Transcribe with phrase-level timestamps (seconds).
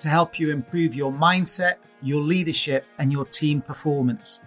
[0.00, 4.40] to help you improve your mindset, your leadership, and your team performance.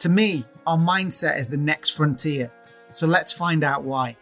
[0.00, 2.50] To me, our mindset is the next frontier,
[2.90, 4.16] so let's find out why.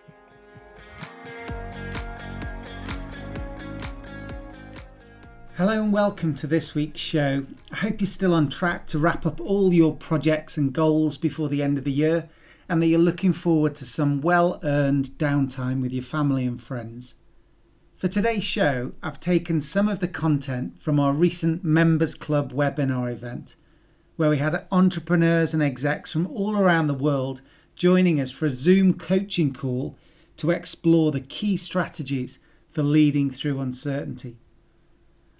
[5.56, 7.46] Hello and welcome to this week's show.
[7.70, 11.48] I hope you're still on track to wrap up all your projects and goals before
[11.48, 12.28] the end of the year
[12.68, 17.16] and that you're looking forward to some well earned downtime with your family and friends.
[18.00, 23.12] For today's show, I've taken some of the content from our recent Members Club webinar
[23.12, 23.56] event,
[24.16, 27.42] where we had entrepreneurs and execs from all around the world
[27.76, 29.98] joining us for a Zoom coaching call
[30.38, 32.38] to explore the key strategies
[32.70, 34.38] for leading through uncertainty.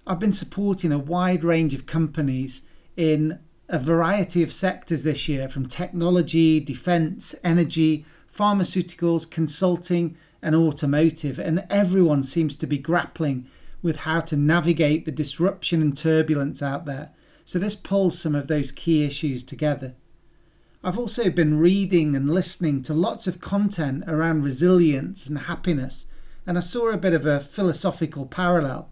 [0.05, 2.61] I've been supporting a wide range of companies
[2.95, 3.39] in
[3.69, 11.65] a variety of sectors this year from technology, defense, energy, pharmaceuticals, consulting, and automotive, and
[11.69, 13.47] everyone seems to be grappling
[13.81, 17.11] with how to navigate the disruption and turbulence out there.
[17.45, 19.95] So, this pulls some of those key issues together.
[20.83, 26.07] I've also been reading and listening to lots of content around resilience and happiness,
[26.47, 28.89] and I saw a bit of a philosophical parallel.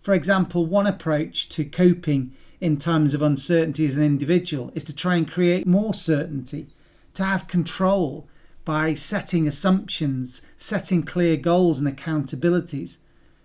[0.00, 4.94] For example, one approach to coping in times of uncertainty as an individual is to
[4.94, 6.68] try and create more certainty,
[7.14, 8.28] to have control
[8.66, 12.98] by setting assumptions, setting clear goals and accountabilities.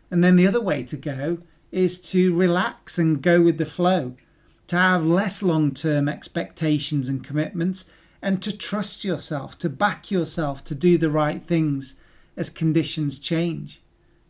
[0.10, 1.38] And then the other way to go
[1.72, 4.16] is to relax and go with the flow,
[4.68, 7.90] to have less long term expectations and commitments,
[8.20, 11.96] and to trust yourself, to back yourself to do the right things
[12.36, 13.80] as conditions change.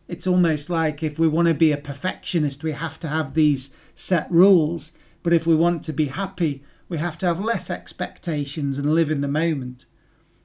[0.08, 3.74] It's almost like if we want to be a perfectionist, we have to have these
[3.94, 4.92] set rules.
[5.22, 9.10] But if we want to be happy, we have to have less expectations and live
[9.10, 9.86] in the moment.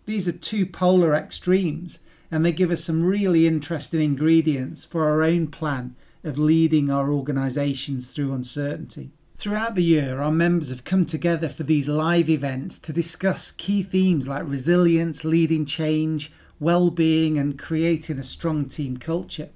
[0.08, 2.00] These are two polar extremes,
[2.32, 7.12] and they give us some really interesting ingredients for our own plan of leading our
[7.12, 9.12] organisations through uncertainty.
[9.36, 13.84] Throughout the year, our members have come together for these live events to discuss key
[13.84, 19.50] themes like resilience, leading change, well-being, and creating a strong team culture.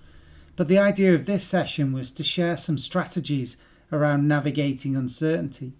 [0.57, 3.55] But the idea of this session was to share some strategies
[3.89, 5.71] around navigating uncertainty.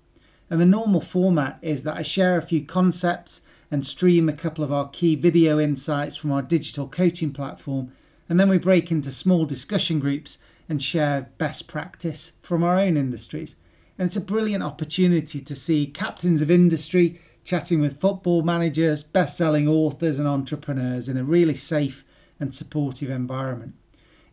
[0.49, 4.63] And the normal format is that I share a few concepts and stream a couple
[4.63, 7.91] of our key video insights from our digital coaching platform.
[8.29, 10.37] And then we break into small discussion groups
[10.67, 13.55] and share best practice from our own industries.
[13.97, 19.37] And it's a brilliant opportunity to see captains of industry chatting with football managers, best
[19.37, 22.03] selling authors, and entrepreneurs in a really safe
[22.39, 23.73] and supportive environment.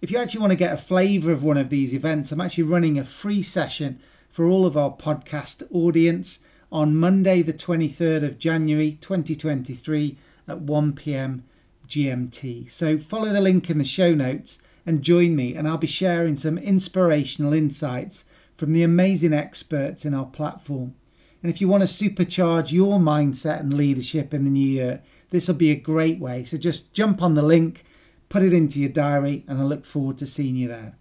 [0.00, 2.64] If you actually want to get a flavour of one of these events, I'm actually
[2.64, 8.38] running a free session for all of our podcast audience on Monday, the 23rd of
[8.38, 11.44] January 2023 at 1 pm
[11.88, 12.70] GMT.
[12.70, 16.36] So follow the link in the show notes and join me, and I'll be sharing
[16.36, 18.24] some inspirational insights
[18.56, 20.94] from the amazing experts in our platform.
[21.42, 25.46] And if you want to supercharge your mindset and leadership in the new year, this
[25.46, 26.44] will be a great way.
[26.44, 27.84] So just jump on the link,
[28.28, 30.96] put it into your diary, and I look forward to seeing you there.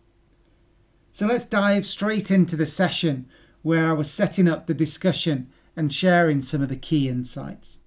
[1.12, 3.28] So let's dive straight into the session
[3.64, 7.80] where I was setting up the discussion and sharing some of the key insights.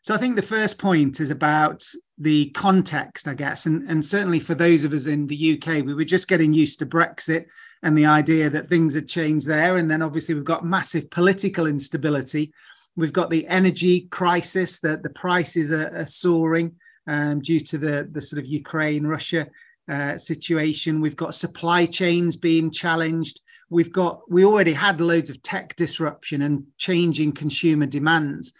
[0.00, 1.84] So I think the first point is about
[2.16, 5.94] the context, I guess, and, and certainly for those of us in the UK, we
[5.94, 7.46] were just getting used to Brexit
[7.82, 9.76] and the idea that things had changed there.
[9.76, 12.52] And then obviously we've got massive political instability.
[12.94, 16.76] We've got the energy crisis, that the prices are, are soaring
[17.08, 19.48] um, due to the, the sort of Ukraine Russia
[19.88, 21.00] uh, situation.
[21.00, 23.40] We've got supply chains being challenged
[23.70, 28.52] we've got we already had loads of tech disruption and changing consumer demands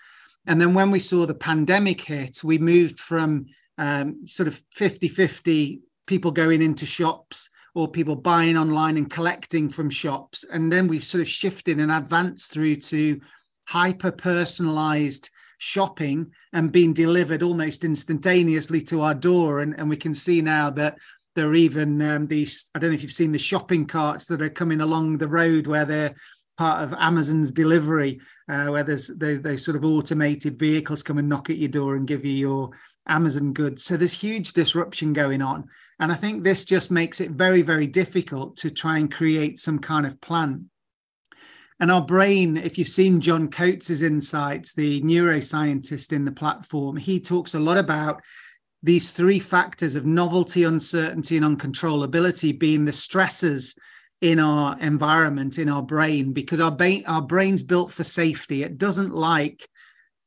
[0.47, 3.47] and then when we saw the pandemic hit we moved from
[3.79, 9.69] um, sort of 50 50 people going into shops or people buying online and collecting
[9.69, 10.47] from shops.
[10.51, 13.21] And then we sort of shifted and advanced through to
[13.65, 19.61] hyper personalized shopping and being delivered almost instantaneously to our door.
[19.61, 20.97] And, and we can see now that
[21.37, 24.43] there are even um, these, I don't know if you've seen the shopping carts that
[24.43, 26.17] are coming along the road where they're
[26.59, 31.29] part of Amazon's delivery, uh, where there's they, they sort of automated vehicles come and
[31.29, 32.71] knock at your door and give you your
[33.07, 33.85] Amazon goods.
[33.85, 35.69] So there's huge disruption going on.
[36.01, 39.79] And I think this just makes it very, very difficult to try and create some
[39.79, 40.71] kind of plan.
[41.79, 47.21] And our brain, if you've seen John coates's insights, the neuroscientist in the platform, he
[47.21, 48.23] talks a lot about
[48.83, 53.77] these three factors of novelty, uncertainty, and uncontrollability being the stressors
[54.21, 58.63] in our environment, in our brain, because our, ba- our brain's built for safety.
[58.63, 59.69] It doesn't like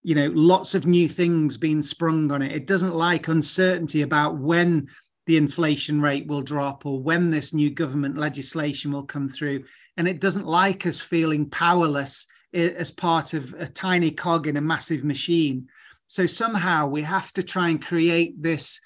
[0.02, 2.52] you know lots of new things being sprung on it.
[2.52, 4.88] It doesn't like uncertainty about when
[5.26, 9.64] the inflation rate will drop or when this new government legislation will come through.
[9.98, 14.58] And it doesn't like us feeling powerless eh, as part of a tiny cog in
[14.58, 15.68] a massive machine
[16.10, 18.82] so somehow we have to try and create this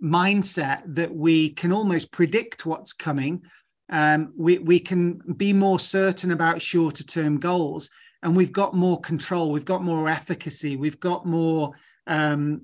[0.00, 3.42] mindset that we can almost predict what's coming.
[3.90, 7.90] Um, we, we can be more certain about shorter term goals
[8.22, 11.72] and we've got more control we've got more efficacy we've got more
[12.06, 12.62] um,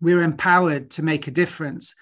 [0.00, 1.96] we're empowered to make a difference.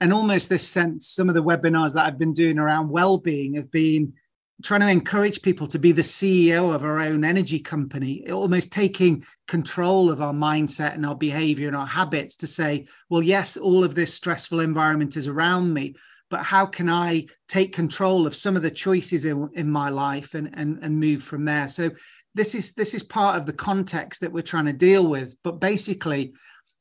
[0.00, 3.70] And almost this sense some of the webinars that i've been doing around well-being have
[3.70, 4.14] been
[4.62, 9.24] trying to encourage people to be the ceo of our own energy company almost taking
[9.48, 13.82] control of our mindset and our behavior and our habits to say well yes all
[13.82, 15.94] of this stressful environment is around me
[16.30, 17.24] but how can i
[17.54, 21.22] take control of some of the choices in, in my life and, and and move
[21.22, 21.68] from there?
[21.68, 21.90] So
[22.34, 25.36] this is this is part of the context that we're trying to deal with.
[25.44, 26.32] But basically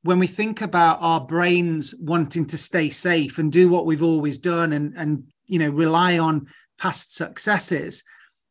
[0.01, 4.39] when we think about our brains wanting to stay safe and do what we've always
[4.39, 6.47] done and and you know rely on
[6.83, 8.03] past successes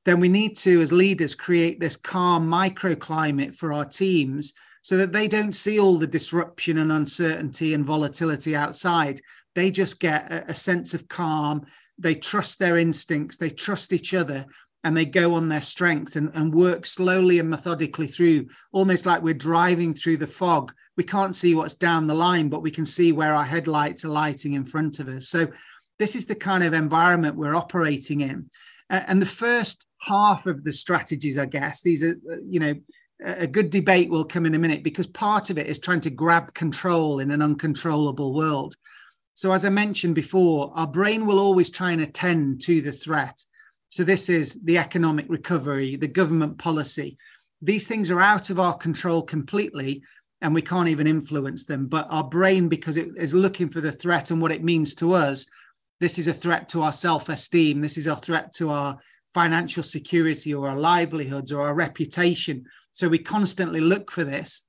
[0.07, 5.13] then we need to as leaders create this calm microclimate for our teams so that
[5.13, 9.21] they don't see all the disruption and uncertainty and volatility outside
[9.55, 11.61] they just get a, a sense of calm
[11.99, 14.47] they trust their instincts they trust each other
[14.85, 19.23] and they go on their strengths and, and work slowly and methodically through, almost like
[19.23, 20.73] we're driving through the fog.
[20.97, 24.09] We can't see what's down the line, but we can see where our headlights are
[24.09, 25.29] lighting in front of us.
[25.29, 25.47] So,
[26.03, 28.51] this is the kind of environment we're operating in.
[28.91, 32.75] Uh, and the first half of the strategies, I guess, these are, you know,
[33.25, 36.11] a good debate will come in a minute because part of it is trying to
[36.11, 38.75] grab control in an uncontrollable world.
[39.35, 43.41] So, as I mentioned before, our brain will always try and attend to the threat
[43.93, 47.19] so this is the economic recovery, the government policy.
[47.61, 50.03] These things are out of our control completely,
[50.41, 51.89] and we can't even influence them.
[51.89, 55.13] But our brain, because it is looking for the threat and what it means to
[55.13, 55.45] us,
[56.03, 57.81] this is a threat to our self esteem.
[57.81, 58.99] This is a threat to our
[59.33, 62.65] financial security or our livelihoods or our reputation.
[62.91, 64.65] So we constantly look for this.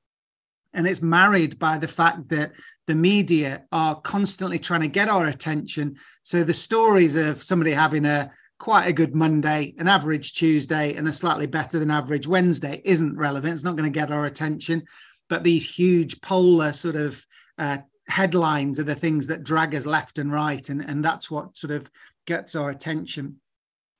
[0.75, 2.51] And it's married by the fact that
[2.85, 5.95] the media are constantly trying to get our attention.
[6.21, 11.07] So the stories of somebody having a quite a good Monday, an average Tuesday, and
[11.07, 13.53] a slightly better than average Wednesday isn't relevant.
[13.53, 14.83] It's not going to get our attention.
[15.29, 17.25] But these huge polar sort of
[17.57, 17.79] uh,
[18.13, 20.69] headlines are the things that drag us left and right.
[20.69, 21.89] And, and that's what sort of
[22.27, 23.37] gets our attention.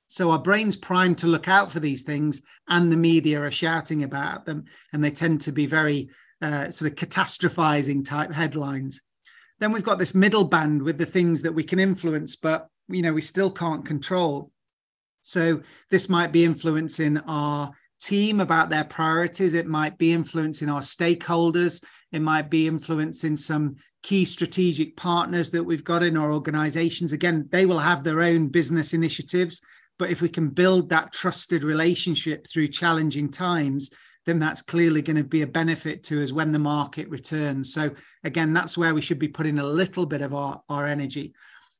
[0.06, 4.04] So our brain's primed to look out for these things, and the media are shouting
[4.04, 6.10] about them, and they tend to be very
[6.44, 9.02] uh, sort of catastrophizing type headlines.
[9.60, 13.02] Then we've got this middle band with the things that we can influence, but you
[13.02, 14.52] know we still can't control.
[15.24, 19.56] So this might be influencing our team about their priorities.
[19.56, 21.84] It might be influencing our stakeholders.
[22.12, 27.14] It might be influencing some key strategic partners that we've got in our organizations.
[27.14, 29.62] Again, they will have their own business initiatives.
[29.98, 33.92] But if we can build that trusted relationship through challenging times,
[34.26, 37.74] then that's clearly going to be a benefit to us when the market returns.
[37.74, 37.92] So,
[38.24, 41.34] again, that's where we should be putting a little bit of our, our energy.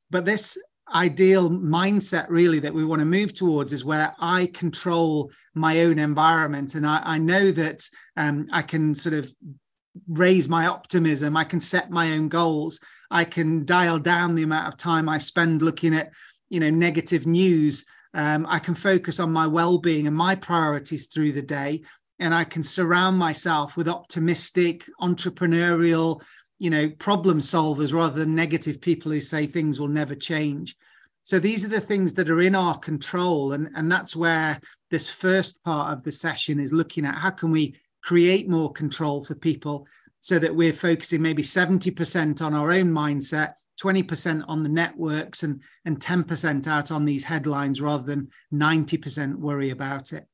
[0.10, 0.58] But this
[0.94, 5.98] ideal mindset really that we want to move towards is where I control my own
[5.98, 7.88] environment and I, I know that
[8.18, 9.34] um, I can sort of
[10.08, 11.38] raise my optimism.
[11.38, 12.80] I can set my own goals.
[13.12, 16.12] I can dial down the amount of time I spend looking at
[16.50, 17.86] you know negative news.
[18.14, 21.84] Um, I can focus on my well-being and my priorities through the day,
[22.20, 26.22] and I can surround myself with optimistic, entrepreneurial,
[26.64, 30.78] you know problem solvers rather than negative people who say things will never change
[31.22, 34.58] so these are the things that are in our control and and that's where
[34.90, 39.24] this first part of the session is looking at how can we create more control
[39.24, 39.88] for people
[40.20, 45.62] so that we're focusing maybe 70% on our own mindset 20% on the networks and,
[45.86, 50.28] and 10% out on these headlines rather than 90% worry about it.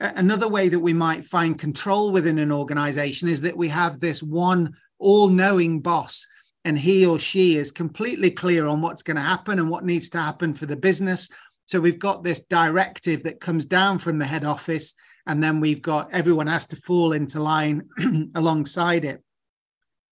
[0.00, 4.22] Another way that we might find control within an organization is that we have this
[4.22, 6.24] one all knowing boss,
[6.64, 10.08] and he or she is completely clear on what's going to happen and what needs
[10.10, 11.30] to happen for the business.
[11.66, 14.94] So we've got this directive that comes down from the head office,
[15.28, 17.86] and then we've got everyone has to fall into line
[18.34, 19.22] alongside it.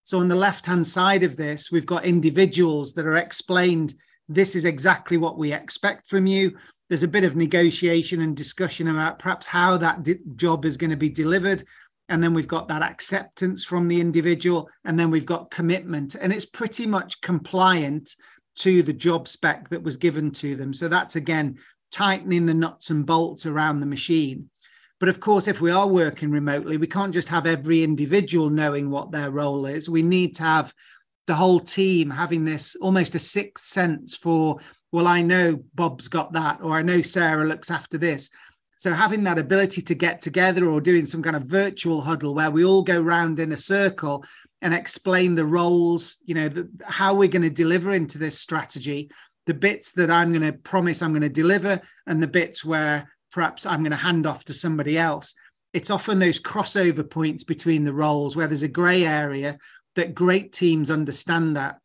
[0.05, 3.95] So on the left hand side of this, we've got individuals that are explained
[4.29, 6.57] this is exactly what we expect from you.
[6.89, 10.91] There's a bit of negotiation and discussion about perhaps how that di- job is going
[10.91, 11.63] to be delivered.
[12.09, 16.15] And then we've got that acceptance from the individual and then we've got commitment.
[16.15, 18.15] And it's pretty much compliant
[18.57, 20.75] to the job spec that was given to them.
[20.75, 21.59] So that's again
[21.91, 24.51] tightening the nuts and bolts around the machine
[24.99, 28.91] but of course if we are working remotely we can't just have every individual knowing
[28.91, 30.75] what their role is we need to have
[31.27, 34.59] the whole team having this almost a sixth sense for
[34.93, 38.31] well, I know Bob's got that, or I know Sarah looks after this.
[38.77, 42.51] So having that ability to get together or doing some kind of virtual huddle where
[42.51, 44.25] we all go round in a circle
[44.63, 49.11] and explain the roles, you know, the, how we're going to deliver into this strategy,
[49.47, 53.11] the bits that I'm going to promise I'm going to deliver, and the bits where
[53.37, 55.35] perhaps I'm going to hand off to somebody else.
[55.75, 59.59] It's often those crossover points between the roles where there's a grey area
[59.95, 61.77] that great teams understand that.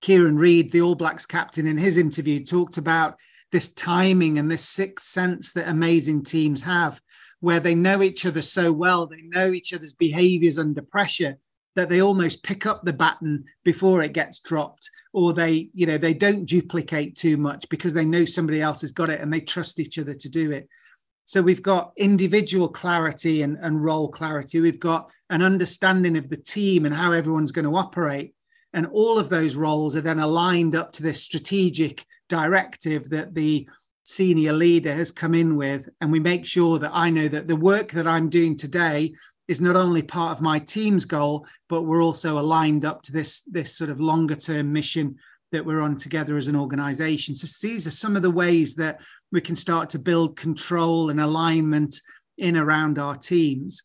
[0.00, 3.14] Kieran Read, the All Blacks captain, in his interview talked about
[3.52, 7.00] this timing and this sixth sense that amazing teams have,
[7.38, 11.36] where they know each other so well, they know each other's behaviors under pressure
[11.74, 15.98] that they almost pick up the baton before it gets dropped or they you know
[15.98, 19.40] they don't duplicate too much because they know somebody else has got it and they
[19.40, 20.68] trust each other to do it.
[21.24, 24.60] So we've got individual clarity and, and role clarity.
[24.60, 28.34] We've got an understanding of the team and how everyone's going to operate.
[28.74, 33.68] And all of those roles are then aligned up to this strategic directive that the
[34.04, 35.88] senior leader has come in with.
[36.00, 39.14] And we make sure that I know that the work that I'm doing today
[39.48, 43.42] is not only part of my team's goal, but we're also aligned up to this,
[43.42, 45.16] this sort of longer term mission
[45.50, 47.34] that we're on together as an organization.
[47.34, 51.20] So these are some of the ways that we can start to build control and
[51.20, 52.00] alignment
[52.38, 53.82] in around our teams.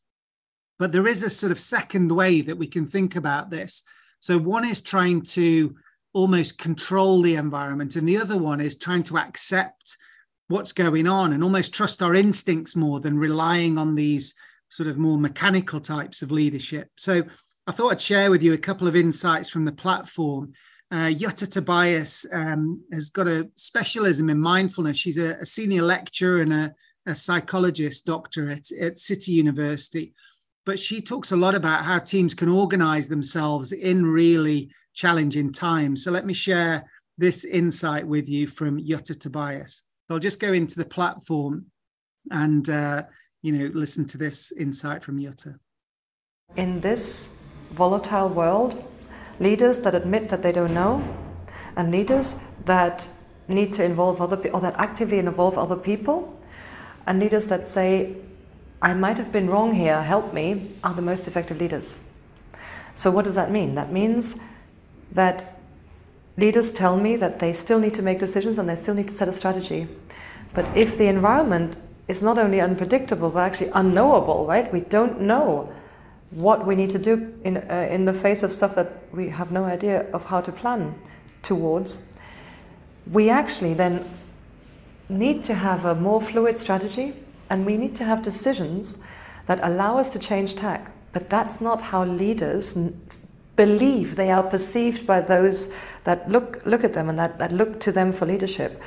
[0.79, 3.83] But there is a sort of second way that we can think about this.
[4.19, 5.75] So one is trying to
[6.13, 9.97] almost control the environment, and the other one is trying to accept
[10.47, 14.33] what's going on and almost trust our instincts more than relying on these
[14.69, 16.89] sort of more mechanical types of leadership.
[16.97, 17.23] So
[17.65, 20.53] I thought I'd share with you a couple of insights from the platform.
[20.89, 24.97] Uh, Jutta Tobias um, has got a specialism in mindfulness.
[24.97, 26.73] She's a, a senior lecturer and a,
[27.05, 30.13] a psychologist doctor at, at City University
[30.67, 36.03] but she talks a lot about how teams can organize themselves in really challenging times.
[36.03, 36.85] So let me share
[37.17, 39.83] this insight with you from Jutta Tobias.
[40.09, 41.67] I'll just go into the platform
[42.31, 43.03] and uh,
[43.41, 45.59] you know listen to this insight from Jutta.
[46.55, 47.29] In this
[47.71, 48.83] volatile world,
[49.39, 51.03] leaders that admit that they don't know,
[51.75, 53.07] and leaders that
[53.47, 56.39] need to involve other people or that actively involve other people,
[57.05, 58.15] and leaders that say
[58.81, 61.97] I might have been wrong here, help me, are the most effective leaders.
[62.95, 63.75] So, what does that mean?
[63.75, 64.39] That means
[65.11, 65.59] that
[66.37, 69.13] leaders tell me that they still need to make decisions and they still need to
[69.13, 69.87] set a strategy.
[70.53, 71.75] But if the environment
[72.07, 74.71] is not only unpredictable, but actually unknowable, right?
[74.71, 75.71] We don't know
[76.31, 79.51] what we need to do in, uh, in the face of stuff that we have
[79.51, 80.95] no idea of how to plan
[81.41, 82.01] towards.
[83.11, 84.05] We actually then
[85.09, 87.13] need to have a more fluid strategy
[87.49, 88.97] and we need to have decisions
[89.47, 90.91] that allow us to change tack.
[91.13, 92.77] But that's not how leaders
[93.55, 95.69] believe they are perceived by those
[96.03, 98.81] that look, look at them and that, that look to them for leadership.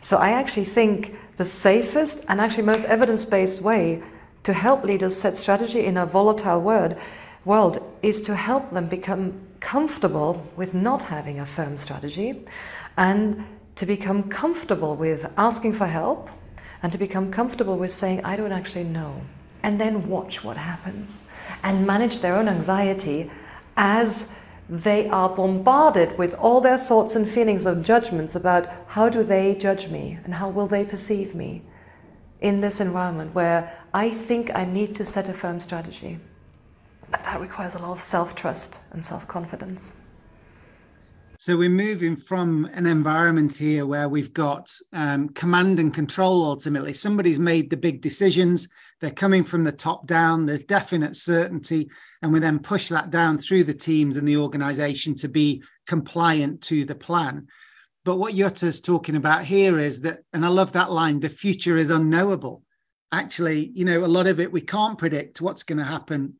[0.00, 4.02] So I actually think the safest and actually most evidence based way
[4.42, 6.96] to help leaders set strategy in a volatile world,
[7.44, 12.44] world is to help them become comfortable with not having a firm strategy
[12.96, 16.30] and to become comfortable with asking for help
[16.82, 19.20] and to become comfortable with saying, I don't actually know,
[19.62, 21.24] and then watch what happens
[21.62, 23.30] and manage their own anxiety
[23.76, 24.32] as
[24.68, 29.54] they are bombarded with all their thoughts and feelings of judgments about how do they
[29.54, 31.62] judge me and how will they perceive me
[32.40, 36.18] in this environment where I think I need to set a firm strategy.
[37.10, 39.92] But that requires a lot of self trust and self confidence.
[41.38, 46.92] So we're moving from an environment here where we've got um, command and control ultimately.
[46.92, 48.68] Somebody's made the big decisions,
[49.00, 51.90] they're coming from the top down, there's definite certainty,
[52.22, 56.62] and we then push that down through the teams and the organization to be compliant
[56.62, 57.46] to the plan.
[58.04, 61.76] But what Jutta's talking about here is that, and I love that line the future
[61.76, 62.62] is unknowable.
[63.12, 66.34] Actually, you know, a lot of it we can't predict what's going to happen.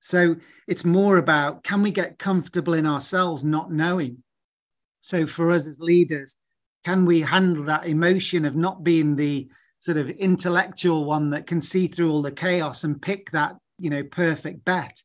[0.00, 4.22] So it's more about can we get comfortable in ourselves not knowing?
[5.00, 6.36] So for us as leaders,
[6.84, 9.50] can we handle that emotion of not being the
[9.80, 13.90] sort of intellectual one that can see through all the chaos and pick that you
[13.90, 15.02] know perfect bet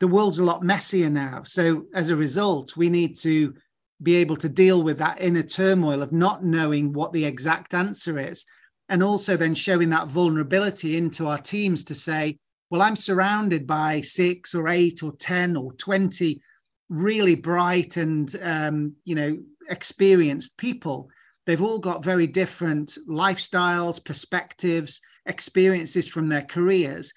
[0.00, 3.54] the world's a lot messier now so as a result we need to
[4.02, 8.18] be able to deal with that inner turmoil of not knowing what the exact answer
[8.18, 8.44] is
[8.88, 12.38] and also then showing that vulnerability into our teams to say
[12.70, 16.40] well i'm surrounded by six or eight or 10 or 20
[16.88, 19.36] really bright and um, you know
[19.68, 21.08] experienced people.
[21.46, 27.12] They've all got very different lifestyles, perspectives, experiences from their careers.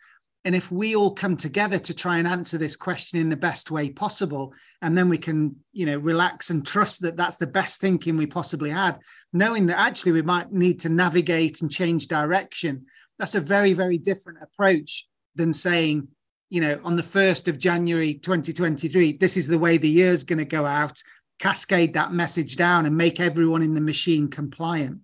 [0.46, 3.72] And if we all come together to try and answer this question in the best
[3.72, 7.82] way possible, and then we can, you know, relax and trust that that's the best
[7.82, 9.00] thinking we possibly had,
[9.34, 12.86] knowing that actually we might need to navigate and change direction,
[13.18, 16.08] that's a very, very different approach than saying,
[16.50, 20.40] you know, on the 1st of January 2023, this is the way the year's going
[20.40, 21.04] to go out
[21.40, 25.00] cascade that message down and make everyone in the machine compliant.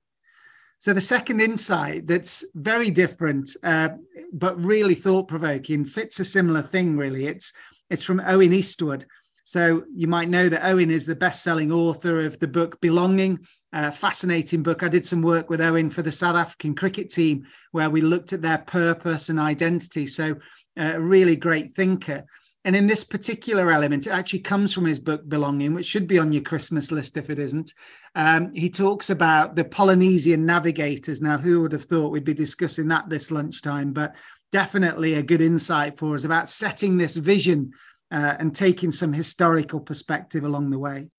[0.77, 3.89] So the second insight that's very different, uh,
[4.33, 6.97] but really thought provoking, fits a similar thing.
[6.97, 7.53] Really, it's
[7.89, 9.05] it's from Owen Eastwood.
[9.45, 13.39] So you might know that Owen is the best-selling author of the book Belonging,
[13.71, 14.81] a fascinating book.
[14.81, 18.33] I did some work with Owen for the South African cricket team, where we looked
[18.33, 20.07] at their purpose and identity.
[20.07, 20.37] So
[20.79, 22.25] uh, a really great thinker.
[22.65, 26.17] And in this particular element, it actually comes from his book Belonging, which should be
[26.17, 27.71] on your Christmas list if it isn't.
[28.15, 31.21] Um, he talks about the Polynesian navigators.
[31.21, 33.93] Now, who would have thought we'd be discussing that this lunchtime?
[33.93, 34.15] But
[34.51, 37.71] definitely a good insight for us about setting this vision
[38.09, 41.11] uh, and taking some historical perspective along the way.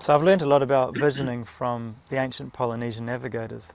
[0.00, 3.72] So, I've learned a lot about visioning from the ancient Polynesian navigators.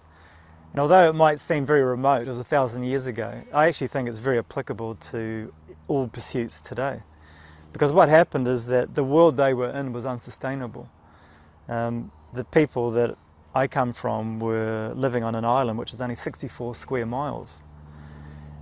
[0.74, 3.88] And although it might seem very remote, it was a thousand years ago, I actually
[3.88, 5.54] think it's very applicable to
[5.88, 7.02] all pursuits today.
[7.74, 10.90] Because what happened is that the world they were in was unsustainable.
[11.68, 13.18] Um, the people that
[13.54, 17.62] I come from were living on an island which is only 64 square miles.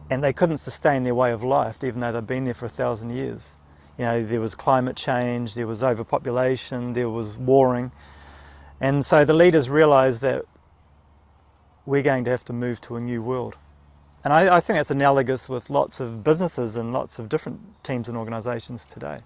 [0.10, 2.70] And they couldn't sustain their way of life, even though they'd been there for a
[2.70, 3.58] thousand years.
[3.98, 7.92] You know, there was climate change, there was overpopulation, there was warring.
[8.82, 10.46] And so the leaders realized that
[11.86, 13.58] we're going to have to move to a new world.
[14.24, 18.08] And I, I, think that's analogous with lots of businesses and lots of different teams
[18.08, 19.20] and organisations today.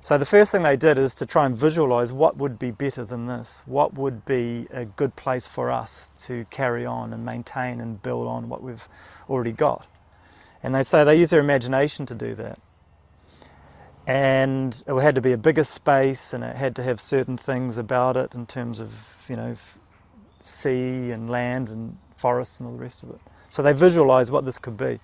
[0.00, 3.04] So the first thing they did is to try and visualise what would be better
[3.04, 7.80] than this, what would be a good place for us to carry on and maintain
[7.80, 8.88] and build on what we've
[9.28, 9.86] already got.
[10.62, 12.58] And they say they use their imagination to do that.
[14.06, 17.78] And it had to be a bigger space and it had to have certain things
[17.78, 18.92] about it in terms of,
[19.28, 19.54] you know,
[20.42, 23.20] sea and land and forests and all the rest of it.
[23.52, 24.98] So they visualized what this could be.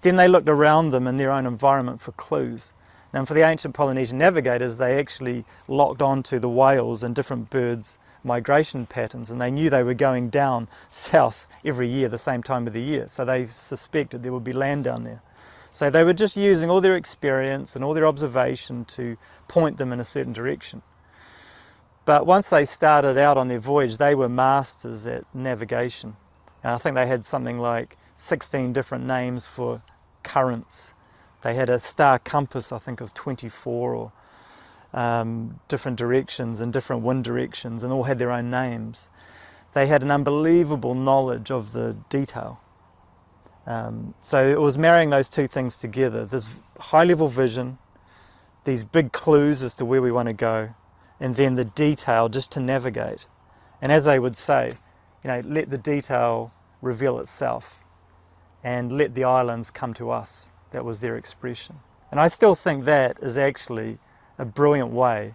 [0.00, 2.72] Then they looked around them in their own environment for clues.
[3.14, 7.98] Now, for the ancient Polynesian navigators, they actually locked onto the whales and different birds'
[8.24, 12.66] migration patterns, and they knew they were going down south every year, the same time
[12.66, 13.06] of the year.
[13.06, 15.22] So they suspected there would be land down there.
[15.70, 19.92] So they were just using all their experience and all their observation to point them
[19.92, 20.82] in a certain direction.
[22.04, 26.16] But once they started out on their voyage, they were masters at navigation.
[26.62, 29.82] And I think they had something like 16 different names for
[30.22, 30.94] currents.
[31.42, 34.12] They had a star compass, I think, of 24 or
[34.92, 39.10] um, different directions and different wind directions, and all had their own names.
[39.74, 42.60] They had an unbelievable knowledge of the detail.
[43.66, 46.48] Um, so it was marrying those two things together this
[46.78, 47.78] high level vision,
[48.64, 50.74] these big clues as to where we want to go,
[51.20, 53.26] and then the detail just to navigate.
[53.80, 54.74] And as they would say,
[55.22, 57.84] you know, let the detail reveal itself
[58.64, 60.50] and let the islands come to us.
[60.70, 61.78] That was their expression.
[62.10, 63.98] And I still think that is actually
[64.38, 65.34] a brilliant way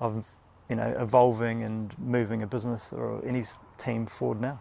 [0.00, 0.28] of,
[0.68, 3.42] you know, evolving and moving a business or any
[3.76, 4.60] team forward now.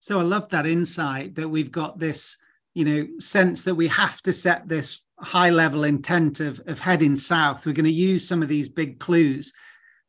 [0.00, 2.36] So I love that insight that we've got this,
[2.74, 7.16] you know, sense that we have to set this high level intent of, of heading
[7.16, 7.66] south.
[7.66, 9.52] We're going to use some of these big clues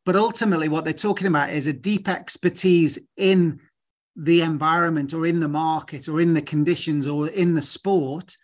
[0.04, 3.60] but ultimately, what they're talking about is a deep expertise in
[4.16, 8.36] the environment or in the market or in the conditions or in the sport.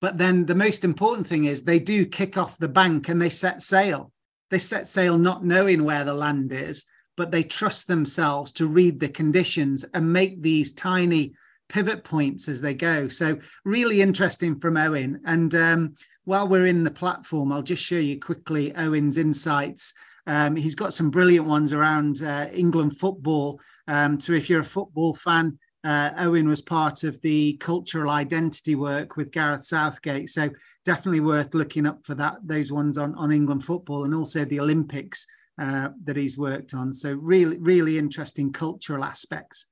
[0.00, 3.30] But then the most important thing is they do kick off the bank and they
[3.30, 4.12] set sail.
[4.50, 6.84] They set sail not knowing where the land is,
[7.16, 11.34] but they trust themselves to read the conditions and make these tiny
[11.68, 13.08] pivot points as they go.
[13.08, 15.20] So really interesting from Owen.
[15.24, 19.94] And um, while we're in the platform, I'll just show you quickly Owen's insights.
[20.26, 23.60] Um, he's got some brilliant ones around uh, England football.
[23.88, 28.74] Um, so if you're a football fan, uh, Owen was part of the cultural identity
[28.74, 30.28] work with Gareth Southgate.
[30.30, 30.50] So
[30.84, 32.36] definitely worth looking up for that.
[32.44, 35.26] Those ones on, on England football and also the Olympics
[35.60, 36.92] uh, that he's worked on.
[36.92, 39.66] So really, really interesting cultural aspects.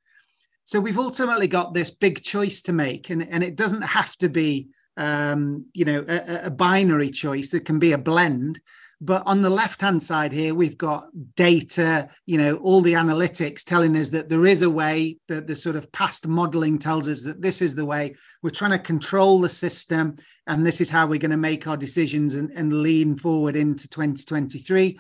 [0.65, 4.29] So we've ultimately got this big choice to make, and, and it doesn't have to
[4.29, 7.53] be, um, you know, a, a binary choice.
[7.53, 8.61] It can be a blend.
[9.05, 13.63] But on the left hand side here, we've got data, you know, all the analytics
[13.63, 17.23] telling us that there is a way, that the sort of past modeling tells us
[17.25, 18.15] that this is the way.
[18.43, 21.77] We're trying to control the system, and this is how we're going to make our
[21.77, 24.99] decisions and, and lean forward into 2023.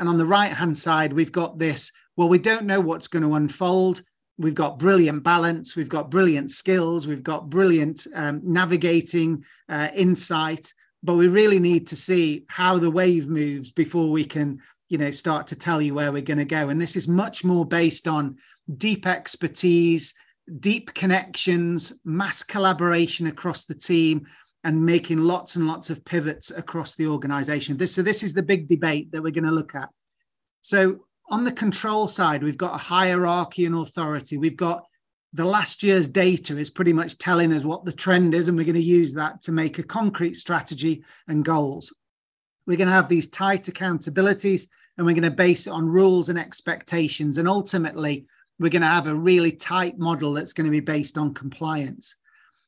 [0.00, 3.24] And on the right hand side, we've got this well, we don't know what's going
[3.24, 4.02] to unfold.
[4.38, 10.72] We've got brilliant balance, we've got brilliant skills, we've got brilliant um, navigating uh, insight,
[11.04, 15.10] but we really need to see how the wave moves before we can, you know,
[15.10, 16.70] start to tell you where we're going to go.
[16.70, 18.38] And this is much more based on
[18.78, 20.14] deep expertise,
[20.60, 24.26] deep connections, mass collaboration across the team,
[24.64, 27.76] and making lots and lots of pivots across the organization.
[27.76, 29.90] This, so this is the big debate that we're going to look at.
[30.62, 34.38] So on the control side, we've got a hierarchy and authority.
[34.38, 34.84] We've got
[35.34, 38.64] the last year's data is pretty much telling us what the trend is, and we're
[38.64, 41.94] going to use that to make a concrete strategy and goals.
[42.66, 46.28] We're going to have these tight accountabilities, and we're going to base it on rules
[46.28, 47.38] and expectations.
[47.38, 48.26] And ultimately,
[48.58, 52.16] we're going to have a really tight model that's going to be based on compliance.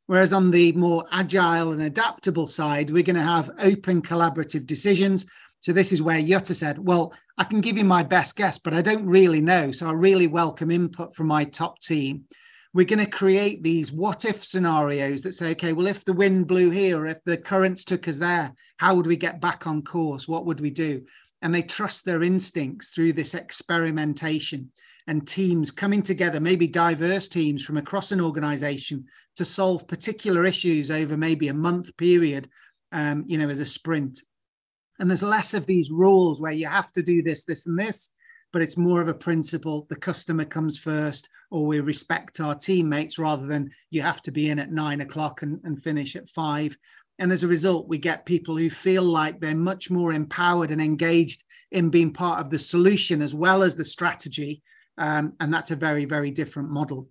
[0.06, 5.26] Whereas on the more agile and adaptable side, we're going to have open collaborative decisions
[5.60, 8.72] so this is where Jutta said, well, I can give you my best guess, but
[8.72, 9.72] I don't really know.
[9.72, 12.26] So I really welcome input from my top team.
[12.76, 16.46] We're going to create these what if scenarios that say, okay, well, if the wind
[16.46, 19.80] blew here, or if the currents took us there, how would we get back on
[19.80, 20.28] course?
[20.28, 21.02] What would we do?
[21.40, 24.72] And they trust their instincts through this experimentation
[25.06, 30.90] and teams coming together, maybe diverse teams from across an organization to solve particular issues
[30.90, 32.46] over maybe a month period,
[32.92, 34.20] um, you know, as a sprint.
[34.98, 38.10] And there's less of these rules where you have to do this, this, and this,
[38.56, 43.18] but it's more of a principle the customer comes first, or we respect our teammates
[43.18, 46.74] rather than you have to be in at nine o'clock and, and finish at five.
[47.18, 50.80] And as a result, we get people who feel like they're much more empowered and
[50.80, 54.62] engaged in being part of the solution as well as the strategy.
[54.96, 57.10] Um, and that's a very, very different model.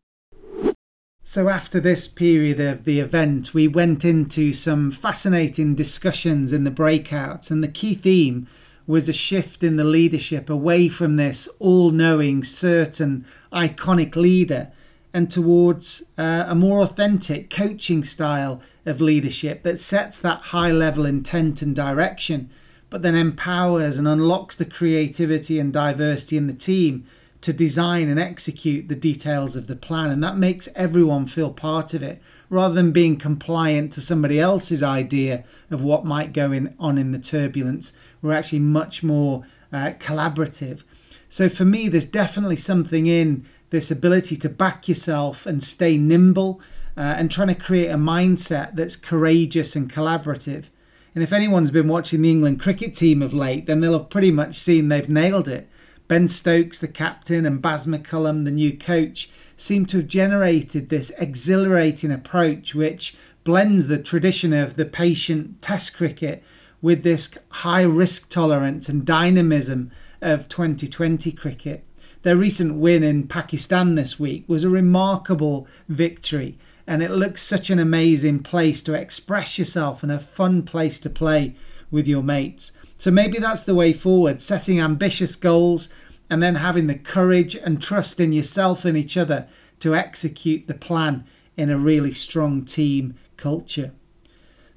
[1.21, 6.71] So, after this period of the event, we went into some fascinating discussions in the
[6.71, 8.47] breakouts, and the key theme
[8.87, 14.71] was a shift in the leadership away from this all knowing, certain, iconic leader
[15.15, 21.05] and towards uh, a more authentic coaching style of leadership that sets that high level
[21.05, 22.49] intent and direction,
[22.89, 27.05] but then empowers and unlocks the creativity and diversity in the team
[27.39, 30.09] to design and execute the details of the plan.
[30.09, 34.83] And that makes everyone feel part of it rather than being compliant to somebody else's
[34.83, 37.93] idea of what might go in, on in the turbulence.
[38.25, 40.83] We're actually much more uh, collaborative.
[41.29, 46.61] So for me, there's definitely something in this ability to back yourself and stay nimble
[46.97, 50.69] uh, and trying to create a mindset that's courageous and collaborative.
[51.13, 54.31] And if anyone's been watching the England cricket team of late, then they'll have pretty
[54.31, 55.69] much seen they've nailed it.
[56.07, 61.11] Ben Stokes, the captain, and Baz McCullum, the new coach, seem to have generated this
[61.17, 66.43] exhilarating approach which blends the tradition of the patient test cricket
[66.81, 71.83] with this high risk tolerance and dynamism of 2020 cricket.
[72.23, 76.57] Their recent win in Pakistan this week was a remarkable victory,
[76.87, 81.09] and it looks such an amazing place to express yourself and a fun place to
[81.09, 81.55] play
[81.91, 82.71] with your mates.
[82.97, 85.89] So maybe that's the way forward setting ambitious goals
[86.29, 89.47] and then having the courage and trust in yourself and each other
[89.79, 93.91] to execute the plan in a really strong team culture.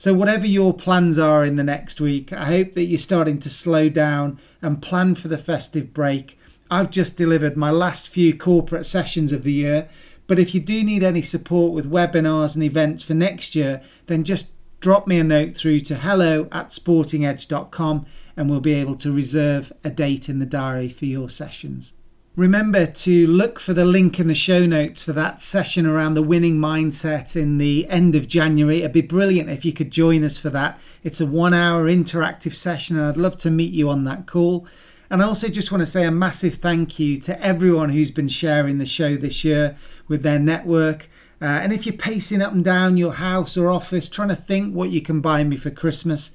[0.01, 3.51] So, whatever your plans are in the next week, I hope that you're starting to
[3.51, 6.39] slow down and plan for the festive break.
[6.71, 9.89] I've just delivered my last few corporate sessions of the year,
[10.29, 14.23] but if you do need any support with webinars and events for next year, then
[14.23, 18.07] just drop me a note through to hello at sportingedge.com
[18.37, 21.95] and we'll be able to reserve a date in the diary for your sessions.
[22.39, 26.23] Remember to look for the link in the show notes for that session around the
[26.23, 28.79] winning mindset in the end of January.
[28.79, 30.79] It'd be brilliant if you could join us for that.
[31.03, 34.69] It's a one hour interactive session, and I'd love to meet you on that call.
[35.11, 38.29] And I also just want to say a massive thank you to everyone who's been
[38.29, 41.09] sharing the show this year with their network
[41.41, 44.73] Uh, and if you're pacing up and down your house or office trying to think
[44.73, 46.31] what you can buy me for Christmas,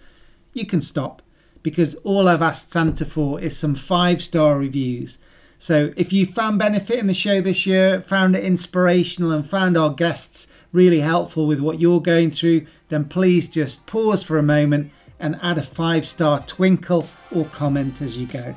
[0.53, 1.21] you can stop
[1.61, 5.17] because all I've asked Santa for is some five star reviews.
[5.57, 9.77] So if you found benefit in the show this year, found it inspirational, and found
[9.77, 14.43] our guests really helpful with what you're going through, then please just pause for a
[14.43, 18.55] moment and add a five star twinkle or comment as you go.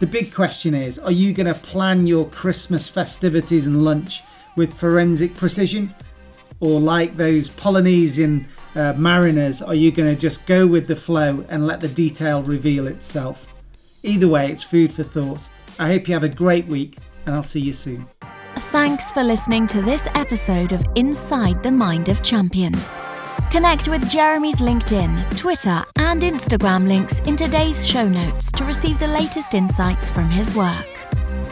[0.00, 4.22] The big question is are you going to plan your Christmas festivities and lunch
[4.56, 5.94] with forensic precision?
[6.60, 11.44] Or like those Polynesian uh, mariners, are you going to just go with the flow
[11.48, 13.52] and let the detail reveal itself?
[14.02, 15.48] Either way, it's food for thought.
[15.78, 18.06] I hope you have a great week, and I'll see you soon.
[18.70, 22.88] Thanks for listening to this episode of Inside the Mind of Champions.
[23.50, 29.06] Connect with Jeremy's LinkedIn, Twitter, and Instagram links in today's show notes to receive the
[29.08, 30.93] latest insights from his work.